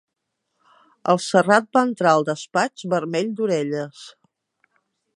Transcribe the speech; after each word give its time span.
El 1.13 1.19
Serrat 1.25 1.69
va 1.79 1.85
entrar 1.89 2.15
al 2.15 2.27
despatx 2.31 2.89
vermell 2.97 3.33
d'orelles. 3.41 4.05